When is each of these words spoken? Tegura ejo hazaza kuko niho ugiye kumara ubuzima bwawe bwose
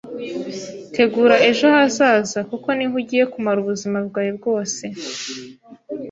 Tegura 0.95 1.35
ejo 1.49 1.65
hazaza 1.75 2.39
kuko 2.49 2.67
niho 2.77 2.93
ugiye 3.01 3.23
kumara 3.33 3.57
ubuzima 3.63 3.97
bwawe 4.07 4.31
bwose 4.39 4.83